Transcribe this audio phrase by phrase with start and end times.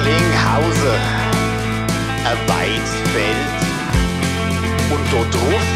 [0.00, 0.98] Erlinghausen
[2.24, 3.50] ein weites Feld
[4.90, 5.66] und dort drauf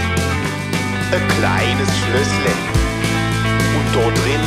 [1.13, 2.53] ein kleines Schlössle
[3.77, 4.41] und dort drin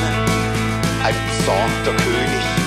[1.04, 2.66] ein besorgter König.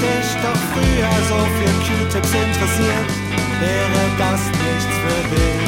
[0.00, 3.10] dich doch früher so für Q-Tips interessiert,
[3.60, 5.67] wäre das nichts für dich.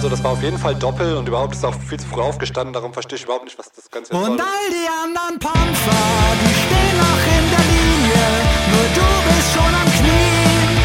[0.00, 2.72] Also das war auf jeden Fall Doppel und überhaupt ist auch viel zu früh aufgestanden.
[2.72, 4.18] Darum verstehe ich überhaupt nicht, was das Ganze ist.
[4.18, 5.92] Und all die anderen Panzer,
[6.40, 8.24] die stehen noch in der Linie.
[8.72, 10.80] Nur du bist schon am Knie.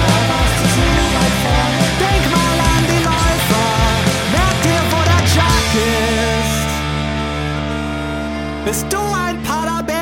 [0.00, 0.80] Da warst du so
[1.18, 1.84] weit vorne.
[2.00, 3.68] Denk mal an die Läufer.
[4.32, 5.68] Merk dir, wo der Jack
[6.40, 6.72] ist.
[8.64, 9.97] Bist du ein Parabell?